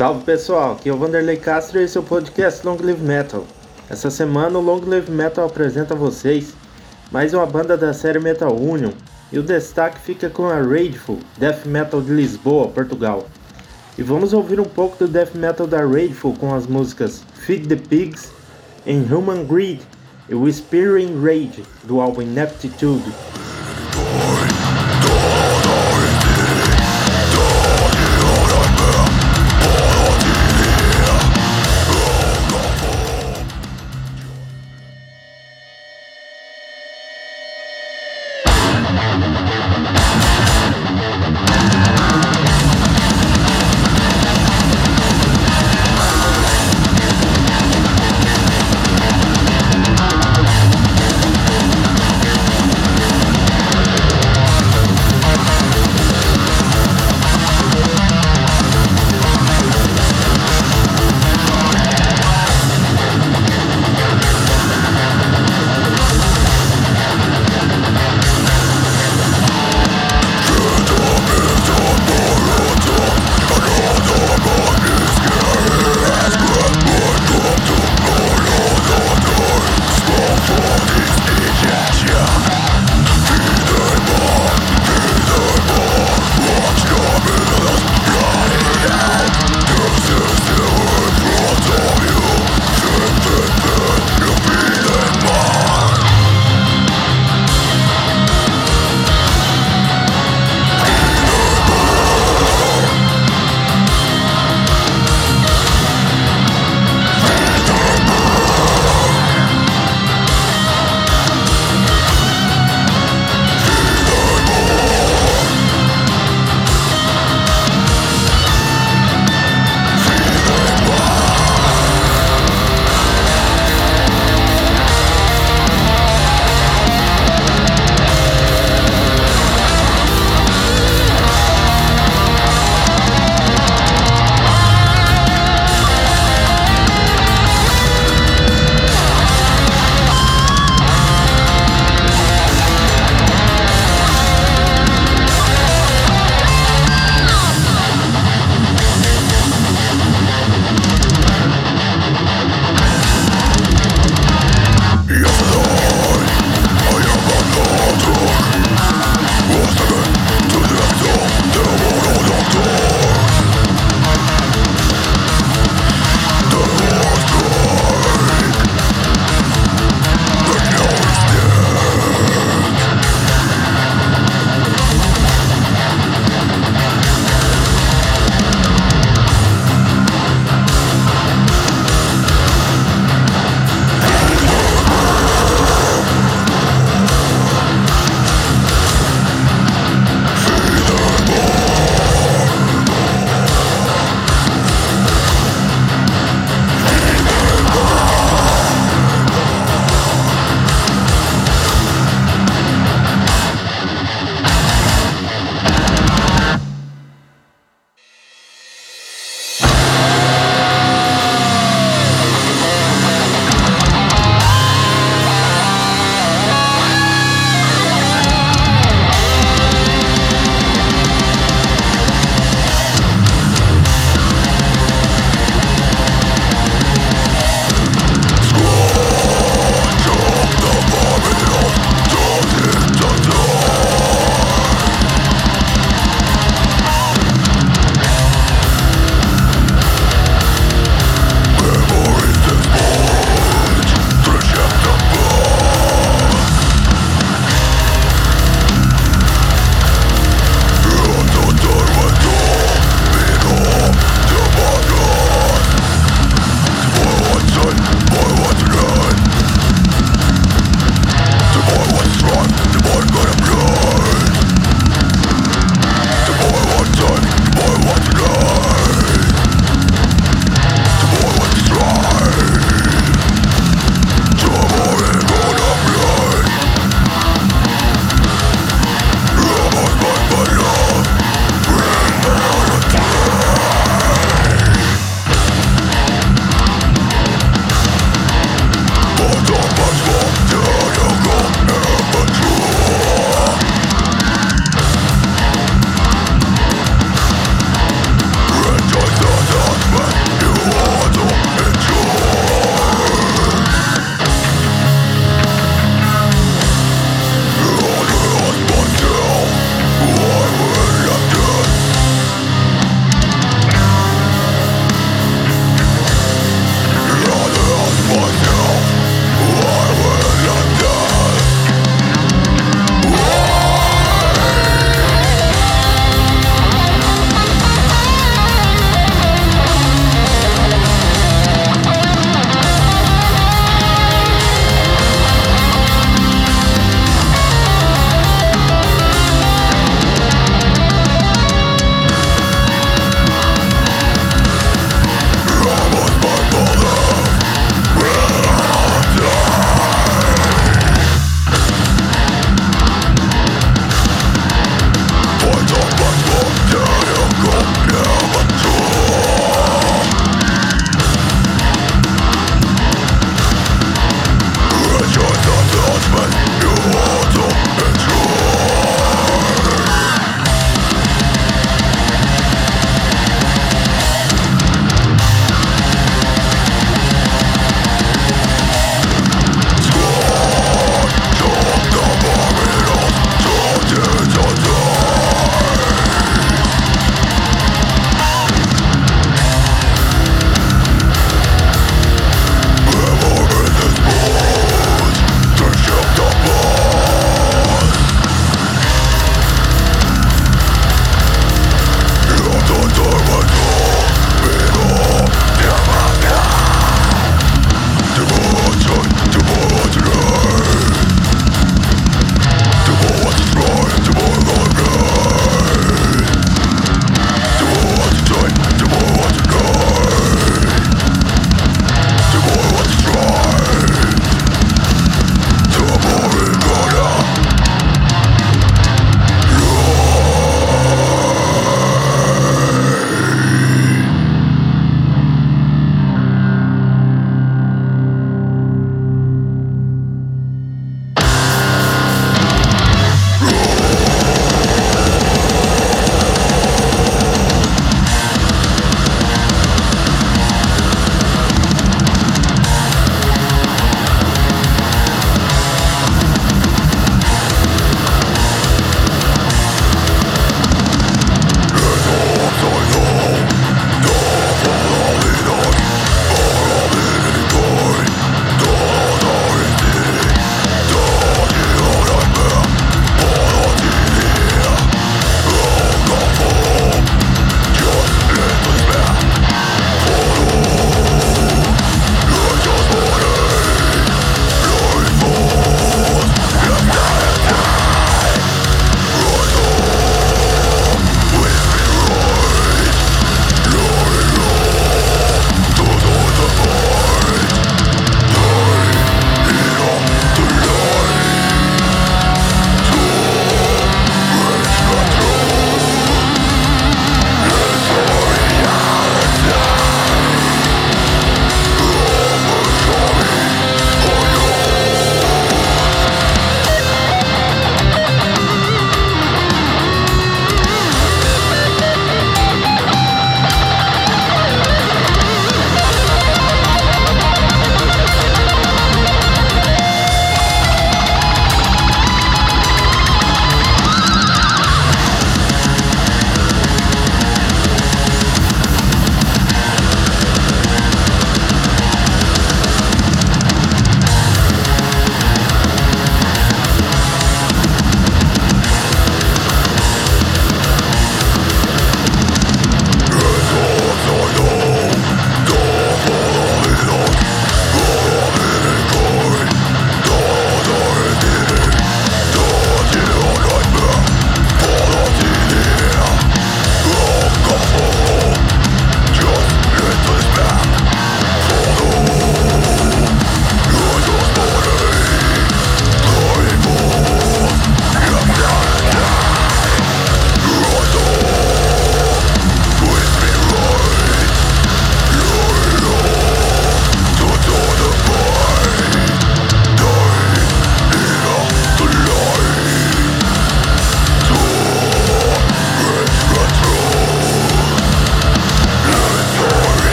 [0.00, 3.44] Salve pessoal, aqui é o Vanderlei Castro e esse é o podcast Long Live Metal.
[3.90, 6.54] Essa semana o Long Live Metal apresenta a vocês
[7.12, 8.92] mais uma banda da série Metal Union
[9.30, 13.26] e o destaque fica com a Rageful, Death Metal de Lisboa, Portugal.
[13.98, 17.76] E vamos ouvir um pouco do Death Metal da Rageful com as músicas Feed the
[17.76, 18.32] Pigs,
[18.86, 19.82] Human Greed
[20.30, 23.12] e Whispering Rage do álbum Ineptitude.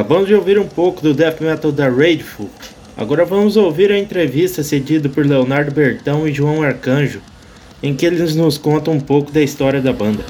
[0.00, 2.48] Acabamos de ouvir um pouco do death metal da Rageful.
[2.96, 7.20] Agora vamos ouvir a entrevista cedida por Leonardo Bertão e João Arcanjo,
[7.82, 10.24] em que eles nos contam um pouco da história da banda.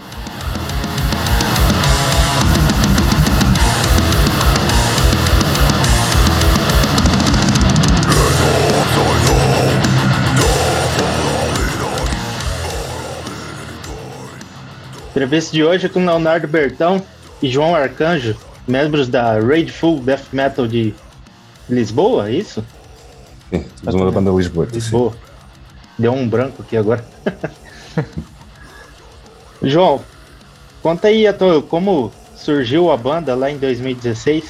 [15.10, 17.00] Entrevista de hoje com Leonardo Bertão
[17.40, 18.36] e João Arcanjo,
[18.70, 20.94] membros da Rageful Death Metal de
[21.68, 22.64] Lisboa, é isso?
[23.50, 24.68] Sim, uma banda Lisboa.
[24.72, 25.12] Lisboa.
[25.12, 25.18] Sim.
[25.98, 27.04] Deu um branco aqui agora.
[29.62, 30.00] João,
[30.82, 34.44] conta aí tua, como surgiu a banda lá em 2016.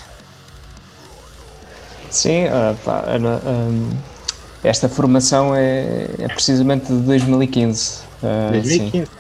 [2.11, 3.91] Sim, uh, pá, um,
[4.63, 8.01] esta formação é, é, precisamente de 2015.
[8.23, 9.11] Uh, 2015?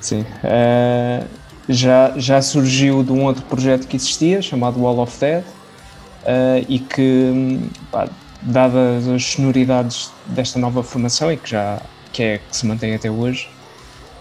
[0.00, 0.26] sim.
[1.72, 6.80] Já, já surgiu de um outro projeto que existia, chamado Wall of Dead, uh, e
[6.80, 7.60] que,
[7.92, 8.08] pá,
[8.42, 11.80] dadas as sonoridades desta nova formação e que já
[12.12, 13.48] que é que se mantém até hoje,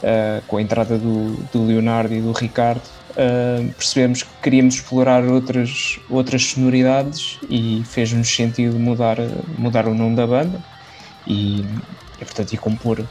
[0.03, 5.23] uh, com a entrada do, do, Leonardo e do Ricardo, uh, percebemos que queríamos explorar
[5.23, 9.17] outras, outras sonoridades e fez-nos sentido mudar,
[9.57, 10.63] mudar o nome da banda
[11.25, 13.03] e, e portanto, e compor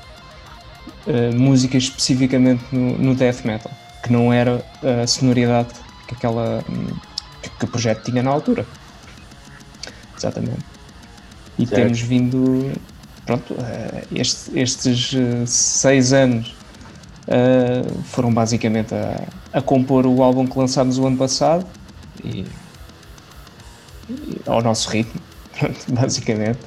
[1.34, 3.72] música especificamente no, no death metal
[4.08, 4.64] que não era
[5.02, 5.68] a sonoridade
[6.08, 6.64] que, aquela,
[7.58, 8.66] que, o projeto tinha na altura.
[10.16, 10.64] Exatamente.
[11.58, 11.82] E certo.
[11.82, 12.72] temos vindo,
[13.26, 16.54] pronto, uh, este, estes uh, seis anos
[17.26, 21.66] uh, foram basicamente a, a, compor o álbum que lançámos o ano passado
[22.24, 22.46] e,
[24.08, 25.20] e ao nosso ritmo,
[25.58, 26.60] pronto, basicamente.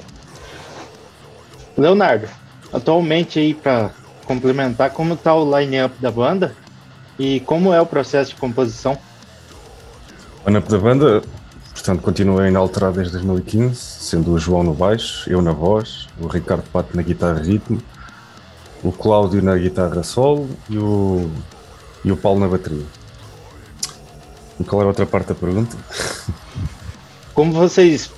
[1.76, 2.28] Leonardo,
[2.72, 3.90] atualmente aí para
[4.26, 6.54] complementar, como está o line-up da banda?
[7.18, 8.98] E como é o processo de composição?
[10.44, 11.22] O line da banda,
[11.72, 16.64] portanto, continua inalterado desde 2015, sendo o João no baixo, eu na voz, o Ricardo
[16.72, 17.80] Pato na guitarra ritmo,
[18.82, 21.30] o Cláudio na guitarra solo e o,
[22.04, 22.86] e o Paulo na bateria.
[24.58, 25.76] E qual era a outra parte da pergunta?
[27.34, 28.10] Como vocês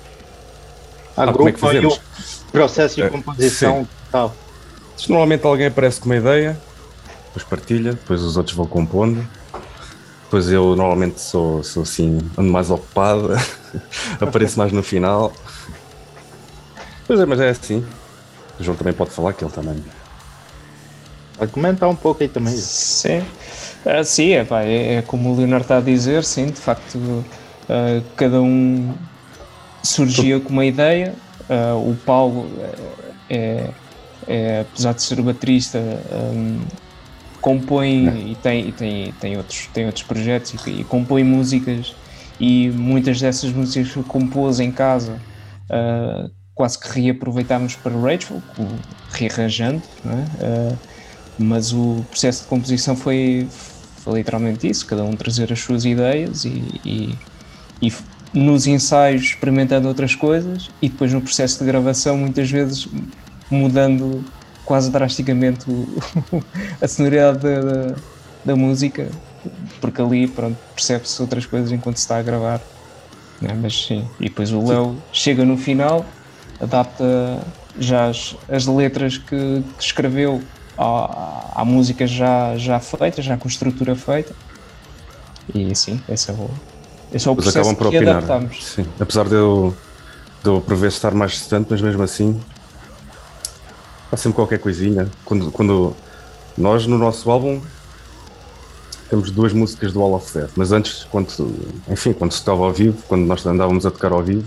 [1.15, 1.99] agrupam ah, é o
[2.51, 4.35] processo de é, composição e tal?
[5.07, 6.57] Normalmente alguém aparece com uma ideia,
[7.35, 9.27] depois partilha, depois os outros vão compondo.
[10.23, 13.29] Depois eu normalmente sou, sou assim, ando mais ocupado,
[14.21, 15.33] apareço mais no final.
[17.05, 17.85] Pois é, mas é assim.
[18.57, 19.83] O João também pode falar que ele também.
[21.37, 22.55] Pode comentar um pouco aí também.
[22.55, 26.59] Sim, uh, sim é, pá, é, é, como o Leonardo está a dizer, sim, de
[26.59, 27.25] facto, uh,
[28.15, 28.93] cada um
[29.83, 31.13] surgia com uma ideia.
[31.49, 32.49] Uh, o Paulo
[33.29, 33.69] é,
[34.25, 36.61] é, apesar de ser o baterista, um,
[37.45, 38.31] compõe é.
[38.31, 41.95] e, tem, e tem, tem, outros, tem outros projetos e, e, compõe músicas
[42.39, 45.21] e muitas dessas músicas que compôs em casa
[45.69, 48.41] uh, quase que reaproveitámos para Rachel,
[49.11, 50.71] rearranjando, é?
[50.71, 50.77] uh,
[51.37, 53.47] mas o processo de composição foi,
[53.97, 57.15] foi, literalmente isso, cada um trazer as suas ideias e, e,
[57.79, 57.93] e
[58.33, 62.87] nos ensaios experimentando outras coisas e depois no processo de gravação muitas vezes
[63.51, 64.25] mudando
[64.65, 65.87] quase drasticamente o,
[66.81, 67.95] a sonoridade da, da,
[68.43, 69.09] da, música,
[69.79, 72.59] porque ali pronto, percebe-se outras coisas enquanto se está a gravar.
[73.39, 73.57] Né?
[73.61, 76.05] Mas sim, e depois o Léo chega no final,
[76.59, 77.39] adapta
[77.77, 80.41] já as, as letras que, que escreveu
[80.77, 84.33] à, à, música já, já feita, já com estrutura feita.
[85.53, 86.49] E sim, esse é o,
[87.13, 88.17] esse é o processo acabam por que opinar.
[88.17, 88.65] adaptamos.
[88.65, 88.85] Sim.
[88.99, 89.75] Apesar de eu,
[90.43, 92.39] de eu prever estar mais distante, mas mesmo assim
[94.15, 95.07] há sempre qualquer coisinha.
[95.23, 95.95] Quando, quando
[96.57, 97.61] nós no nosso álbum
[99.09, 101.27] temos duas músicas do Wall of Death, mas antes, quando,
[101.87, 104.43] enfim, quando se tocava ao vivo, quando nós andávamos a tocar ao vivo,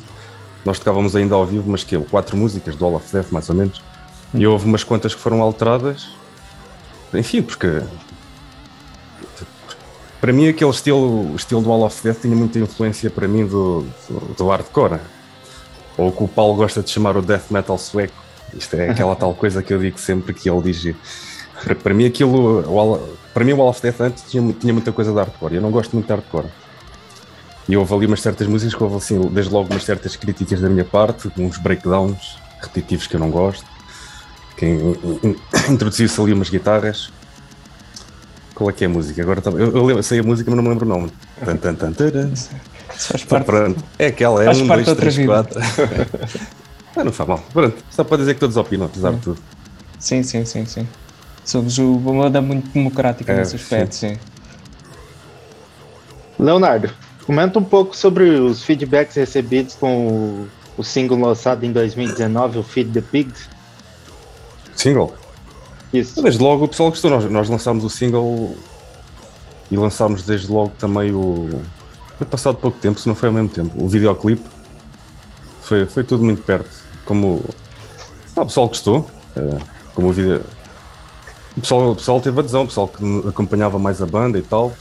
[0.64, 3.54] nós tocávamos ainda ao vivo, mas que quatro músicas do Wall of Death, mais ou
[3.54, 3.80] menos,
[4.34, 6.08] e houve umas quantas que foram alteradas,
[7.14, 7.80] enfim, porque
[10.20, 13.46] para mim aquele estilo, o estilo do Wall of Death tinha muita influência para mim
[13.46, 14.98] do, do, do hardcore,
[15.96, 19.14] ou o que o Paulo gosta de chamar o death metal sueco, isto é aquela
[19.17, 20.95] tal coisa que eu digo sempre que ele diz.
[21.62, 22.64] Para, para mim aquilo.
[23.35, 25.57] Para mim o Wall of Death antes tinha, tinha muita coisa de hardcore.
[25.57, 26.49] Eu não gosto muito de hardcore.
[27.69, 30.71] E houve ali umas certas músicas que houve assim, desde logo umas certas críticas da
[30.71, 33.67] minha parte, uns breakdowns repetitivos que eu não gosto.
[34.57, 34.67] Que
[35.71, 37.12] introduziu-se ali umas guitarras.
[38.55, 39.23] Qual é que é a música?
[39.23, 41.12] Agora eu, eu, sei a música, mas não me lembro o nome.
[41.45, 41.93] Tan, tan, tan,
[42.88, 43.85] Faz parte, pronto.
[43.99, 45.61] É aquela, é um, dois, três, quatro.
[46.99, 47.43] Ah, não faz mal.
[47.52, 49.40] Pronto, só para dizer que todos opinam, apesar de tudo.
[49.99, 50.87] Sim, sim, sim, sim.
[51.45, 54.14] Somos uma banda muito democrática é, nesse aspecto, sim.
[54.14, 54.21] sim.
[56.38, 56.93] Leonardo,
[57.28, 62.62] Comenta um pouco sobre os feedbacks recebidos com o, o single lançado em 2019, o
[62.62, 63.50] Feed the Pigs.
[64.75, 65.12] Single?
[65.93, 66.23] Isso.
[66.23, 67.11] Desde logo o pessoal gostou.
[67.11, 68.57] Nós, nós lançámos o single
[69.71, 71.61] e lançámos desde logo também o.
[72.17, 73.73] Foi passado pouco tempo, se não foi ao mesmo tempo.
[73.76, 74.49] O videoclipe
[75.61, 76.71] foi, foi tudo muito perto.
[77.09, 77.43] Como.
[78.37, 79.11] Ah, o pessoal gostou.
[79.35, 79.59] É,
[79.95, 80.45] como o vídeo.
[81.57, 84.75] O pessoal, o pessoal teve adesão, o pessoal que acompanhava mais a banda e tal.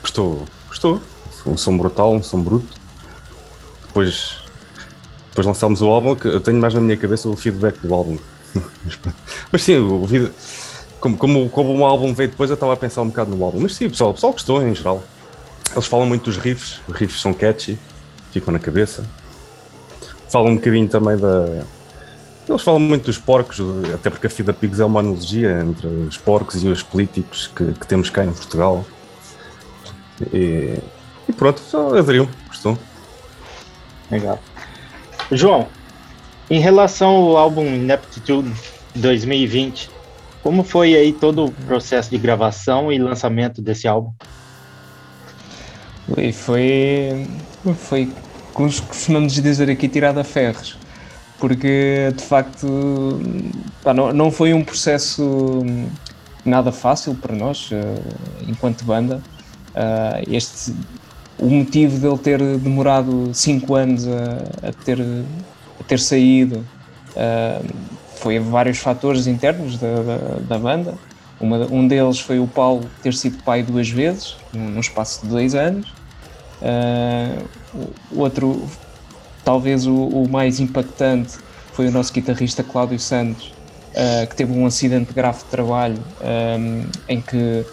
[0.00, 0.44] Gostou.
[0.68, 1.02] Gostou
[1.48, 2.78] um som brutal, um som bruto.
[3.86, 4.38] Depois,
[5.30, 8.18] depois lançámos o álbum, que eu tenho mais na minha cabeça o feedback do álbum.
[9.50, 10.32] Mas sim, o vídeo,
[11.00, 13.60] como, como, como um álbum veio depois, eu estava a pensar um bocado no álbum.
[13.60, 15.02] Mas sim, o pessoal, o pessoal gostou em geral.
[15.72, 17.78] Eles falam muito dos riffs, os riffs são catchy,
[18.30, 19.04] ficam na cabeça.
[20.28, 21.64] Falam um bocadinho também da.
[22.48, 23.60] Eles falam muito dos porcos,
[23.92, 27.72] até porque a Fida Pigs é uma analogia entre os porcos e os políticos que,
[27.72, 28.86] que temos cá em Portugal.
[30.32, 30.78] E,
[31.28, 32.78] e pronto, só aderiu, gostou.
[34.10, 34.38] Legal.
[35.30, 35.66] João,
[36.48, 38.50] em relação ao álbum Ineptitude
[38.94, 39.90] 2020,
[40.42, 44.12] como foi aí todo o processo de gravação e lançamento desse álbum?
[46.32, 47.26] Foi,
[47.74, 48.08] foi,
[48.58, 50.76] costumamos dizer aqui, tirada a ferros,
[51.38, 53.20] porque de facto
[53.84, 55.64] pá, não, não foi um processo
[56.44, 58.02] nada fácil para nós, eh,
[58.48, 59.22] enquanto banda.
[59.68, 60.74] Uh, este
[61.38, 66.66] o motivo dele ter demorado 5 anos a, a, ter, a ter saído
[67.10, 67.64] uh,
[68.16, 70.94] foi vários fatores internos da, da, da banda.
[71.40, 75.54] Uma, um deles foi o Paulo ter sido pai duas vezes, no espaço de dois
[75.54, 75.92] anos.
[77.74, 78.68] O outro,
[79.44, 81.38] talvez o, o, mais impactante,
[81.72, 83.52] foi o nosso guitarrista Cláudio Santos,
[83.94, 87.64] uh, que teve um acidente grave de trabalho um, em que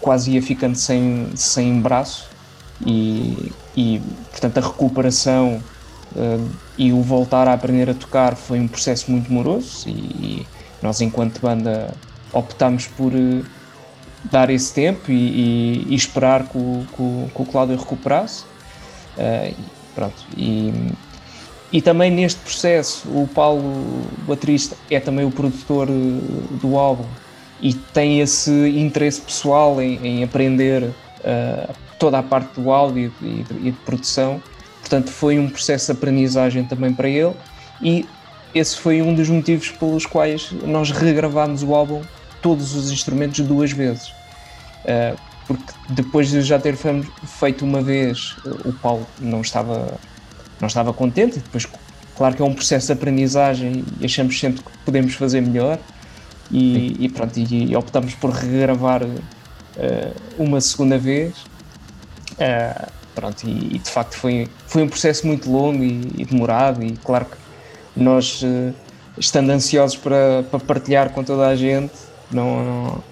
[0.00, 2.28] quase ia ficando sem, sem braço
[2.84, 5.62] e, e portanto a recuperação
[6.16, 10.46] uh, e o voltar a aprender a tocar foi um processo muito moroso e, e
[10.82, 11.92] nós enquanto banda
[12.32, 13.44] optámos por uh,
[14.24, 18.44] dar esse tempo e, e esperar que o, que, o, que o Cláudio recuperasse
[19.16, 19.54] uh,
[19.94, 20.72] pronto e,
[21.72, 27.06] e também neste processo o Paulo baterista é também o produtor do álbum
[27.62, 33.24] e tem esse interesse pessoal em, em aprender uh, toda a parte do áudio e
[33.24, 34.42] de, e de, produção.
[34.80, 37.34] Portanto, foi um processo de aprendizagem também para ele
[37.82, 38.06] e
[38.54, 42.02] esse foi um dos motivos pelos quais nós regravámos o álbum,
[42.40, 44.08] todos os instrumentos, duas vezes.
[44.84, 45.18] Uh,
[45.50, 49.98] porque depois de já ter feito uma vez, o Paulo não estava,
[50.60, 51.66] não estava contente e depois,
[52.16, 55.76] claro que é um processo de aprendizagem e achamos sempre que podemos fazer melhor
[56.52, 59.18] e, e pronto, e, e, optamos por regravar uh,
[60.38, 61.34] uma segunda vez.
[62.34, 66.92] Uh, pronto, e, e, de facto foi, foi um processo muito longo e, demorado, e
[66.92, 68.44] claro que nós,
[69.18, 73.04] estando ansiosos para, para partilhar com toda a gente, não, não,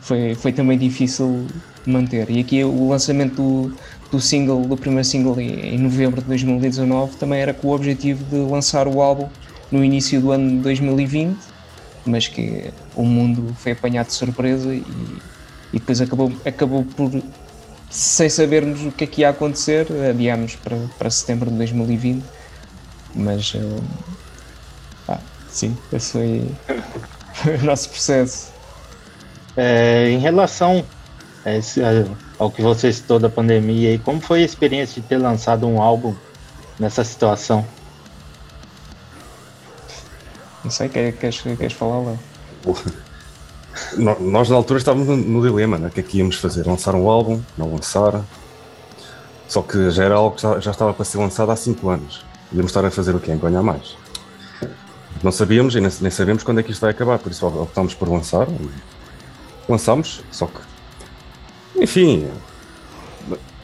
[0.00, 1.46] foi, foi também difícil
[1.86, 2.30] manter.
[2.30, 3.72] E aqui o lançamento do,
[4.10, 8.24] do single, do primeiro single em, em novembro de 2019 também era com o objetivo
[8.24, 9.28] de lançar o álbum
[9.70, 11.52] no início do ano de 2020
[12.04, 14.84] mas que o mundo foi apanhado de surpresa e,
[15.72, 17.22] e depois acabou, acabou por,
[17.90, 22.24] sem sabermos o que é que ia acontecer, adiámos para, para setembro de 2020.
[23.14, 23.84] Mas, uh,
[25.08, 26.46] ah, sim, esse foi
[27.60, 28.51] o nosso processo.
[29.56, 30.84] É, em relação
[31.44, 31.80] a esse,
[32.38, 35.80] ao que você citou da pandemia, e como foi a experiência de ter lançado um
[35.80, 36.14] álbum
[36.78, 37.66] nessa situação?
[40.64, 42.18] Não sei, queres, queres, queres falar, Léo?
[44.20, 45.88] Nós na altura estávamos no, dilema, né?
[45.88, 46.66] o que é que íamos fazer?
[46.66, 47.40] Lançar um álbum?
[47.58, 48.22] Não lançar?
[49.48, 52.24] Só que já era algo que já, já estava para ser lançado há 5 anos.
[52.52, 53.34] Íamos estar a fazer o quê?
[53.34, 53.96] Ganhar mais.
[55.22, 57.94] Não sabíamos e nem, nem sabemos quando é que isto vai acabar, por isso optámos
[57.94, 58.46] por lançar.
[59.68, 60.60] Lançámos, só que.
[61.82, 62.28] Enfim.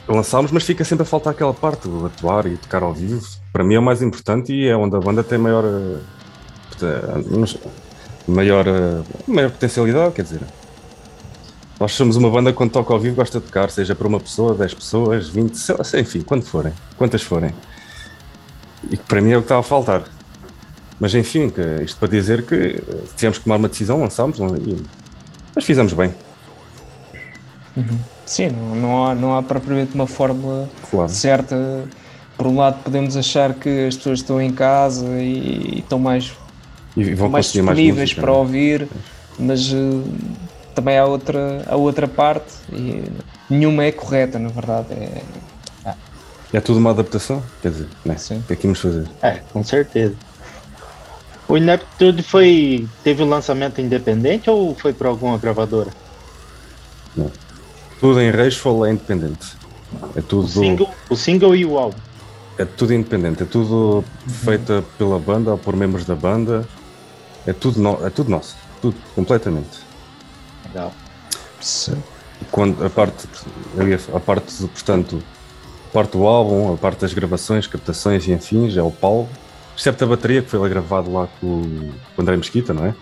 [0.09, 3.27] Lançámos, mas fica sempre a faltar aquela parte, do atuar e tocar ao vivo.
[3.53, 5.65] Para mim é o mais importante e é onde a banda tem maior
[6.83, 7.55] eh,
[8.27, 10.41] maior, eh, maior potencialidade, quer dizer.
[11.81, 14.19] Nós somos uma banda que quando toca ao vivo gosta de tocar, seja para uma
[14.19, 17.55] pessoa, 10 pessoas, 20, sei, enfim, quando forem, quantas forem.
[18.91, 20.05] E que para mim é o que está a faltar.
[21.01, 21.53] Mas enfim,
[21.85, 22.83] isto para dizer que eh,
[23.17, 24.39] tivemos que tomar uma decisão, lançámos,
[25.55, 26.15] mas fizemos bem.
[27.77, 27.99] Uhum.
[28.27, 31.09] Sim, não, não, há, não há propriamente uma fórmula claro.
[31.09, 31.85] certa.
[32.37, 36.33] Por um lado, podemos achar que as pessoas estão em casa e, e estão mais
[36.97, 38.35] e vão mais disponíveis mais para é?
[38.35, 38.89] ouvir,
[39.39, 40.05] mas uh,
[40.75, 43.05] também há outra, a outra parte e
[43.49, 44.93] nenhuma é correta, na verdade.
[44.95, 45.23] É,
[46.53, 48.17] é tudo uma adaptação, quer dizer, né?
[48.17, 48.39] Sim.
[48.39, 49.07] o que é que vamos fazer?
[49.23, 50.15] É, com certeza.
[51.49, 52.87] O Ineptitude foi.
[53.03, 55.91] teve o um lançamento independente ou foi para alguma gravadora?
[57.17, 57.33] Não.
[57.99, 59.57] Tudo em Rageful é independente.
[60.15, 60.45] É tudo.
[60.45, 61.99] O single, o single e o álbum.
[62.59, 66.69] É tudo independente, é tudo feito pela banda ou por membros da banda.
[67.47, 69.79] É tudo, no, é tudo nosso, tudo, completamente.
[70.67, 70.93] Legal.
[72.51, 73.27] Quando a parte,
[74.15, 75.23] a parte, portanto,
[75.89, 79.29] a parte do álbum, a parte das gravações, captações e enfim, é o Paulo.
[79.79, 82.95] Excepto a bateria que foi gravado lá com o André Mesquita, não é?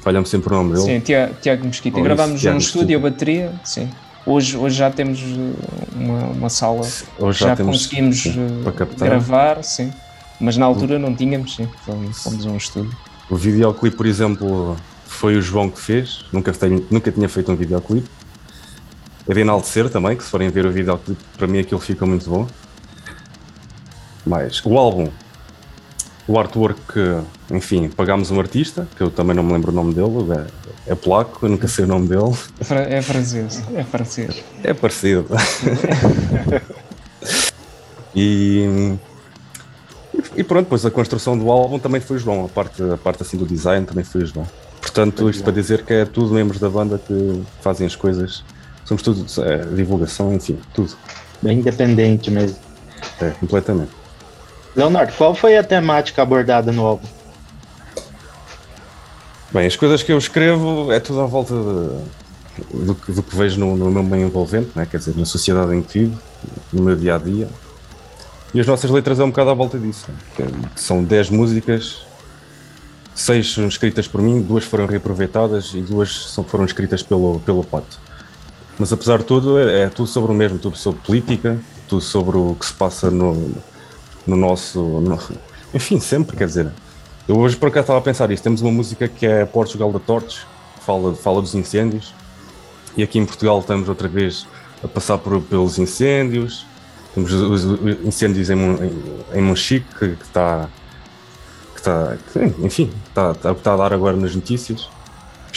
[0.00, 0.84] Falha-me sempre o nome dele.
[0.84, 2.00] Sim, Tiago, Tiago Mesquita.
[2.00, 3.88] Gravámos num estúdio a bateria, sim.
[4.26, 5.22] Hoje, hoje já temos
[5.94, 6.80] uma, uma sala,
[7.18, 9.92] hoje já, já conseguimos sim, eh, gravar, sim.
[10.40, 11.68] Mas na altura não tínhamos, sim.
[11.84, 12.94] Fomos a um estúdio.
[13.30, 16.24] O videoclipe, por exemplo, foi o João que fez.
[16.32, 18.08] Nunca, tenho, nunca tinha feito um videoclipe.
[19.28, 22.28] É de enaltecer também, que se forem ver o videoclipe, para mim aquilo fica muito
[22.28, 22.48] bom.
[24.26, 25.08] Mas o álbum
[26.28, 30.30] o artwork, enfim, pagámos um artista, que eu também não me lembro o nome dele,
[30.86, 32.34] é, é polaco, eu nunca sei o nome dele.
[32.70, 34.44] É francês, é francês.
[34.62, 35.26] É parecido.
[38.14, 38.94] e,
[40.36, 43.38] e pronto, depois a construção do álbum também foi João, a parte, a parte assim
[43.38, 44.46] do design também foi João.
[44.82, 48.44] Portanto, isto para dizer que é tudo membros da banda que fazem as coisas,
[48.84, 50.94] somos tudo, é, divulgação, enfim, tudo.
[51.40, 52.58] Bem independente mesmo.
[53.18, 53.97] É, completamente.
[54.78, 57.08] Leonardo, qual foi a temática abordada no álbum?
[59.50, 63.58] Bem, as coisas que eu escrevo é tudo à volta de, do, do, que vejo
[63.58, 64.86] no, no, meu meio envolvente, né?
[64.88, 66.22] quer dizer, na sociedade em que vivo,
[66.72, 67.48] no meu dia a dia.
[68.54, 70.06] E as nossas letras é um bocado à volta disso.
[70.38, 70.46] Né?
[70.76, 72.06] São 10 músicas,
[73.16, 77.98] 6 são escritas por mim, duas foram reaproveitadas e duas foram escritas pelo, pelo Pato.
[78.78, 82.36] Mas apesar de tudo, é, é tudo sobre o mesmo, tudo sobre política, tudo sobre
[82.36, 83.52] o que se passa no,
[84.28, 84.80] no nosso.
[84.80, 85.18] No,
[85.74, 86.70] enfim, sempre, quer dizer.
[87.26, 88.44] Eu hoje por acaso estava a pensar isto.
[88.44, 90.46] Temos uma música que é Portugal da Tortes,
[90.80, 92.14] fala, fala dos incêndios.
[92.96, 94.46] E aqui em Portugal estamos outra vez
[94.82, 96.64] a passar por, pelos incêndios.
[97.14, 99.02] Temos os, os incêndios em, em,
[99.34, 100.68] em Monchique, que, que está.
[101.74, 102.16] Que está
[102.60, 104.88] enfim, está, está, está a dar agora nas notícias.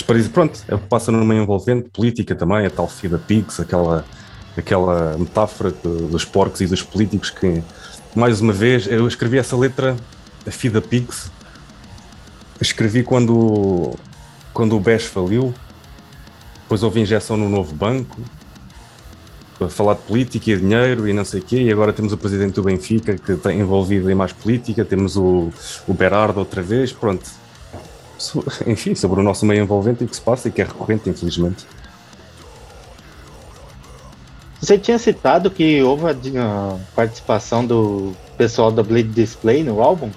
[0.06, 4.06] Para dizer, pronto, é que passa meio envolvente, política também, a tal FIDA Pigs, aquela,
[4.58, 7.62] aquela metáfora dos porcos e dos políticos que
[8.16, 9.96] mais uma vez, eu escrevi essa letra,
[10.46, 11.32] a Fida Pigs,
[12.60, 13.94] escrevi quando,
[14.54, 15.54] quando o BES faliu,
[16.64, 18.20] depois houve injeção no novo banco,
[19.58, 22.18] para falar de política e dinheiro e não sei o quê, e agora temos o
[22.18, 25.50] presidente do Benfica que está envolvido em mais política, temos o,
[25.88, 27.30] o Berardo outra vez, pronto.
[28.68, 31.66] Enfim, sobre o nosso meio envolvente e que se passa e que é recorrente, infelizmente.
[34.62, 40.12] Você tinha citado que houve a, participação do pessoal da Bleed Display no álbum?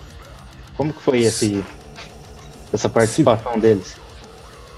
[0.77, 1.65] Como que foi esse,
[2.71, 3.61] essa participação Sim.
[3.61, 3.97] deles?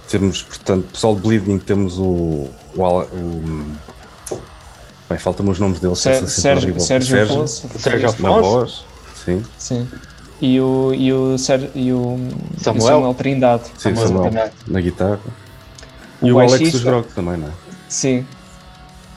[0.08, 2.48] Temos, portanto, pessoal de Bleeding, temos o.
[2.76, 4.40] o, o
[5.08, 5.98] bem, faltam os nomes deles.
[5.98, 7.68] Sérgio, Sérgio, Sérgio Afonso.
[7.76, 8.22] Sérgio Afonso.
[8.22, 8.84] Na voz,
[9.24, 9.42] sim.
[9.58, 9.88] Sim.
[10.40, 12.16] E o, e o, Sérgio, e o
[12.58, 13.64] Samuel, Samuel Trindade.
[13.76, 15.20] Sim, Samuel, Samuel na guitarra.
[16.22, 17.52] O e o Alex dos Grog também, não é?
[17.88, 18.24] Sim,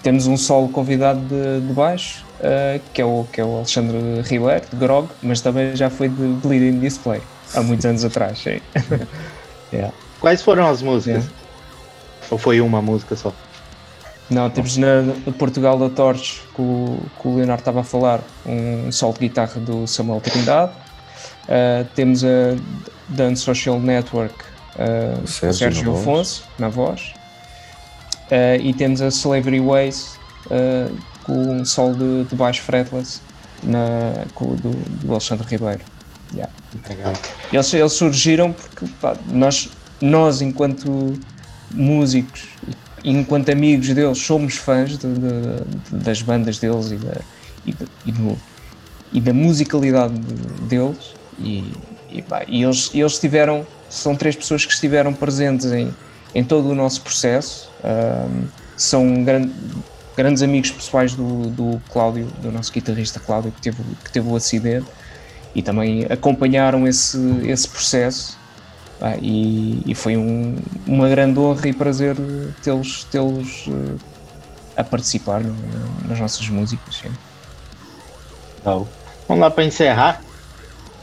[0.01, 3.97] temos um solo convidado de, de baixo, uh, que, é o, que é o Alexandre
[4.21, 7.21] Ribeiro, de Grog, mas também já foi de Bleeding Display,
[7.53, 8.39] há muitos anos atrás.
[8.39, 8.59] Sim.
[9.73, 9.93] yeah.
[10.19, 11.23] Quais foram as músicas?
[11.23, 11.33] Yeah.
[12.31, 13.33] Ou foi uma música só?
[14.29, 18.21] Não, temos na, no Portugal da Torres, que o, que o Leonardo estava a falar,
[18.45, 20.71] um solo de guitarra do Samuel Trindade.
[21.45, 22.55] Uh, temos a
[23.07, 24.35] Dance Social Network,
[24.75, 27.13] uh, Sérgio, Sérgio Afonso, na voz.
[28.29, 33.21] Uh, e temos a Slavery Ways uh, com um solo de, de baixo fretless
[33.63, 34.71] na, com, do,
[35.03, 35.81] do Alexandre Ribeiro.
[36.33, 36.53] Yeah.
[37.51, 41.19] Eles, eles surgiram porque pá, nós, nós, enquanto
[41.73, 42.43] músicos,
[43.03, 47.21] enquanto amigos deles, somos fãs de, de, das bandas deles e da,
[47.65, 48.37] e, e, do,
[49.11, 50.13] e da musicalidade
[50.67, 51.15] deles.
[51.39, 51.73] E,
[52.11, 55.91] e, pá, e eles, eles tiveram, são três pessoas que estiveram presentes em
[56.33, 57.69] em todo o nosso processo.
[57.83, 59.49] Um, são gran
[60.15, 64.35] grandes amigos pessoais do, do Cláudio, do nosso guitarrista Cláudio, que teve, que teve o
[64.35, 64.85] acidente
[65.55, 68.37] e também acompanharam esse, esse processo.
[69.01, 72.17] Ah, e, e, foi um, uma grande honra e prazer
[72.61, 73.97] tê-los tê uh,
[74.75, 75.55] a participar no,
[76.05, 76.95] nas nossas músicas.
[76.97, 77.11] Sim.
[79.25, 80.21] Vamos lá para encerrar.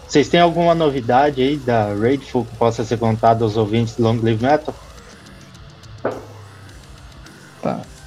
[0.06, 4.20] Vocês têm alguma novidade aí da Raidful que possa ser contada aos ouvintes do Long
[4.22, 4.74] Live Metal?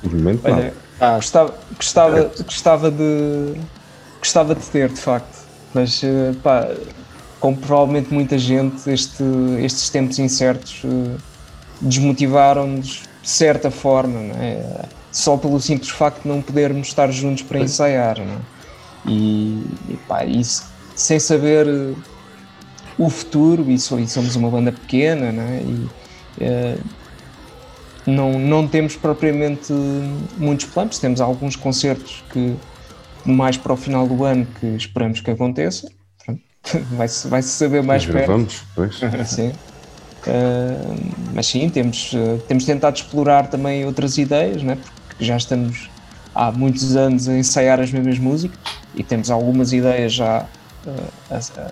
[0.04, 0.74] De momento, Olha.
[1.00, 3.54] Ah, gostava, gostava, gostava, de,
[4.20, 5.38] gostava de ter, de facto,
[5.74, 6.68] mas eh, pá,
[7.40, 9.24] como provavelmente muita gente, este,
[9.62, 11.16] estes tempos incertos eh,
[11.82, 14.86] desmotivaram-nos de certa forma, não é?
[15.12, 18.18] só pelo simples facto de não podermos estar juntos para ensaiar.
[18.20, 18.38] Não é?
[19.06, 21.94] E, pá, isso sem saber eh,
[22.98, 25.62] o futuro, e, so- somos uma banda pequena, não é?
[25.62, 25.90] E,
[28.10, 29.72] não, não temos propriamente
[30.38, 32.56] muitos planos, temos alguns concertos que
[33.26, 35.90] mais para o final do ano que esperamos que aconteça.
[36.92, 38.28] Vai-se vai -se saber mais Mas perto.
[38.28, 39.00] gravamos, pois.
[39.28, 39.52] Sim.
[40.28, 44.78] Uh, mas sim, temos, uh, temos tentado explorar também outras ideias, né?
[45.08, 45.90] porque já estamos
[46.36, 48.60] há muitos anos a ensaiar as mesmas músicas
[48.94, 50.46] e temos algumas ideias já
[50.86, 51.72] uh, a, a-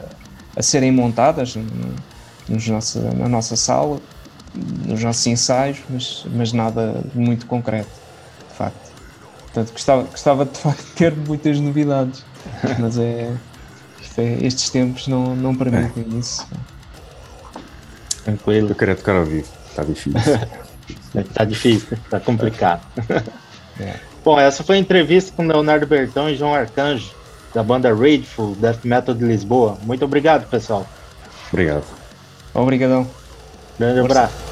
[0.55, 1.95] a serem montadas no-
[2.47, 3.99] nos nossa, na nossa sala,
[4.85, 7.89] nos nossos ensaios, mas, mas nada muito concreto,
[8.49, 8.91] de facto.
[9.43, 12.23] Portanto, gostava, gostava de facto de ter muitas novidades,
[12.79, 13.33] mas é,
[14.01, 16.45] isto é- estes tempos não, não permitem isso.
[18.23, 18.69] tranquilo.
[18.69, 20.21] Eu quero é tocar ao vivo, está difícil.
[21.33, 22.81] Tá difícil, tá complicado.
[23.79, 23.95] É.
[24.23, 27.11] Bom, essa foi a entrevista com Leonardo Bertão e João Arcanjo,
[27.53, 29.77] da banda Rageful Death Metal de Lisboa.
[29.83, 30.85] Muito obrigado, pessoal.
[31.51, 31.83] Obrigado.
[32.53, 33.07] Obrigadão.
[33.79, 34.46] Grande abraço.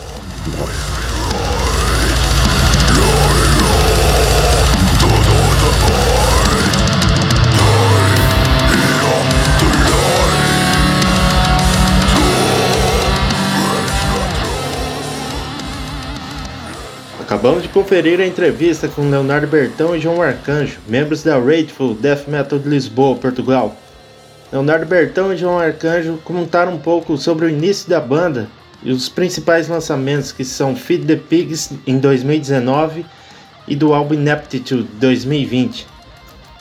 [17.20, 22.28] Acabamos de conferir a entrevista com Leonardo Bertão e João Arcanjo, membros da Rageful Death
[22.28, 23.76] Metal de Lisboa, Portugal.
[24.52, 28.48] Leonardo Bertão e João Arcanjo comentaram um pouco sobre o início da banda
[28.86, 33.04] e os principais lançamentos que são Feed the Pigs em 2019
[33.68, 35.88] e do álbum Ineptitude 2020.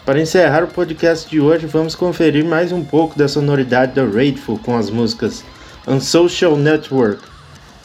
[0.06, 4.58] Para encerrar o podcast de hoje, vamos conferir mais um pouco da sonoridade da Rageful
[4.58, 5.44] com as músicas
[5.87, 7.22] Unsocial Network,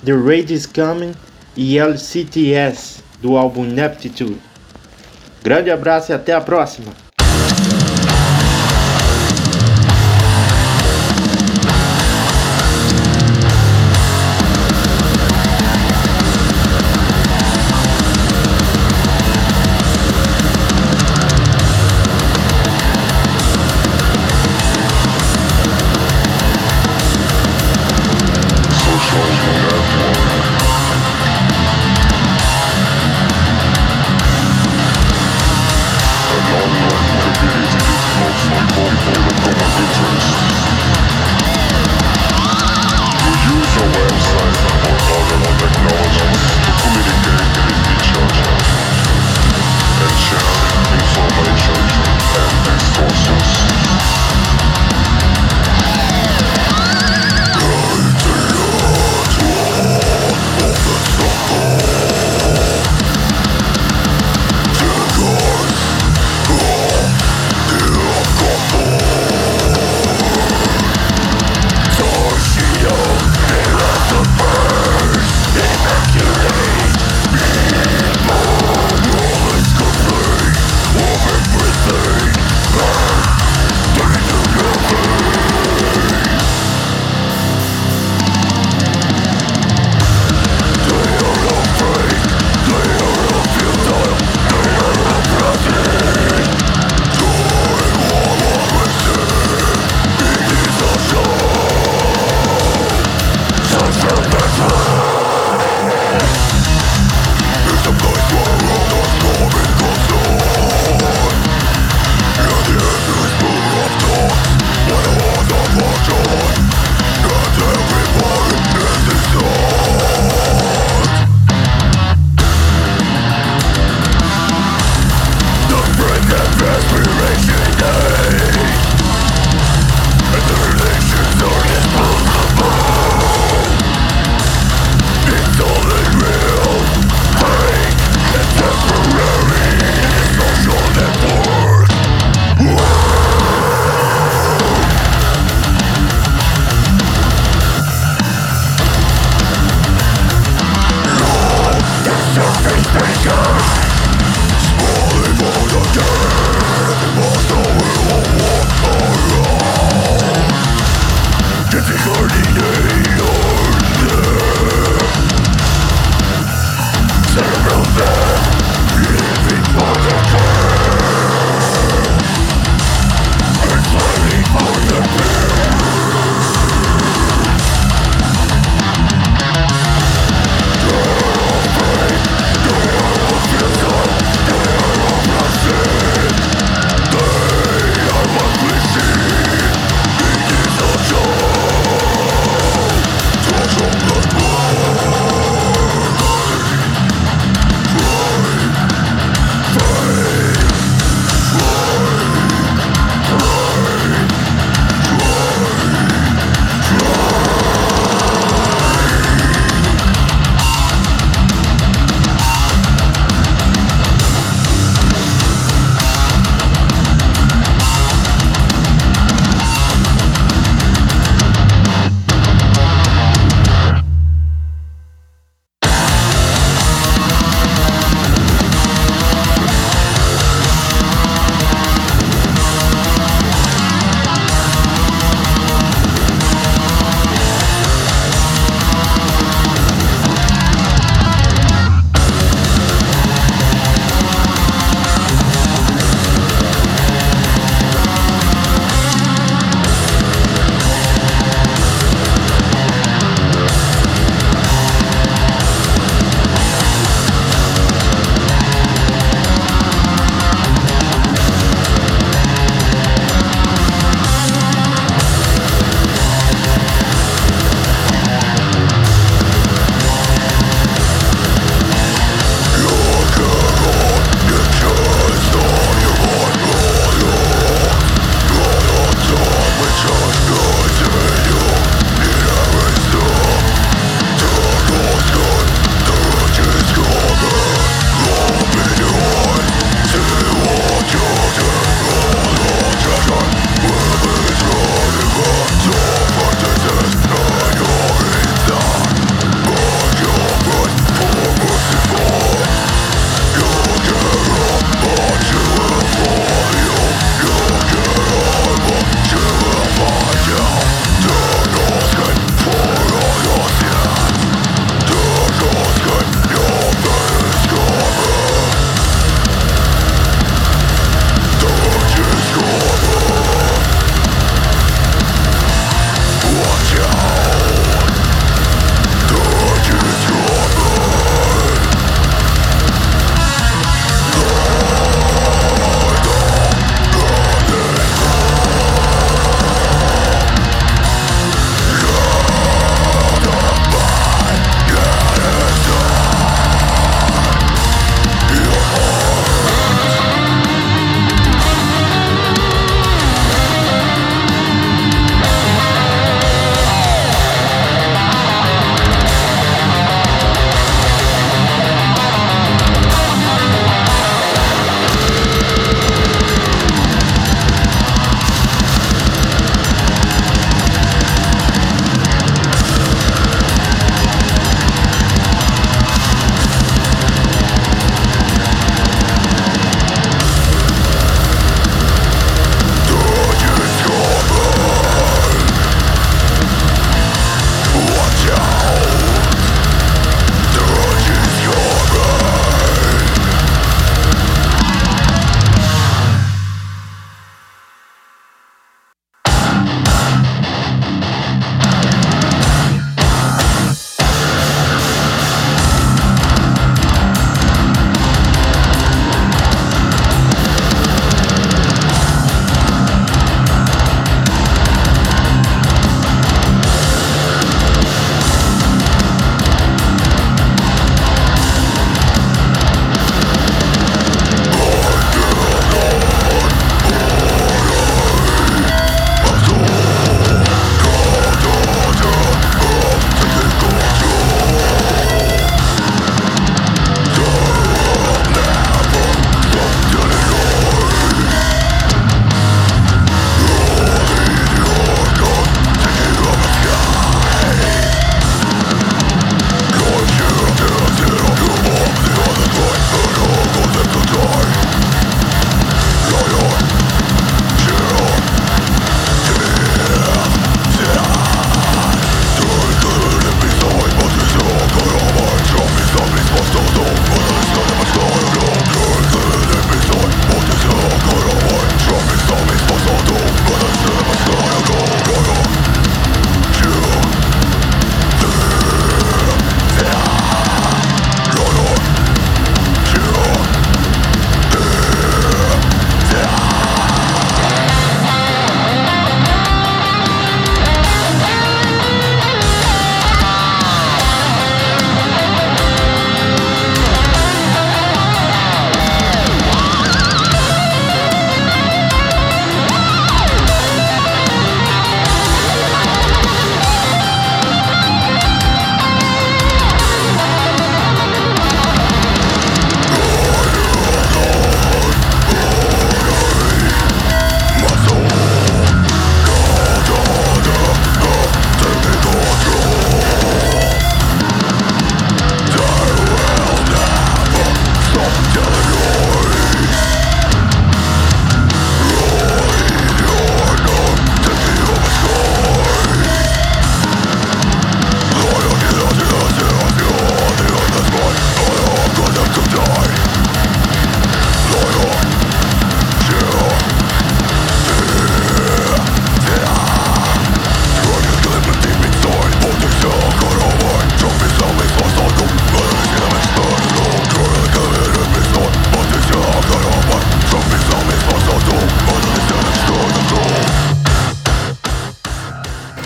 [0.05, 1.11] The Raid is Coming
[1.55, 4.39] e LCTS do álbum Ineptitude.
[5.43, 7.08] Grande abraço e até a próxima!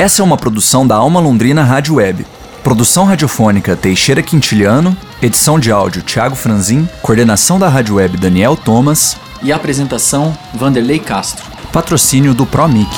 [0.03, 2.27] Essa é uma produção da Alma Londrina Rádio Web.
[2.61, 9.15] Produção radiofônica Teixeira Quintiliano, edição de áudio Thiago Franzin, coordenação da Rádio Web Daniel Thomas
[9.41, 11.45] e apresentação Vanderlei Castro.
[11.71, 12.91] Patrocínio do ProMic.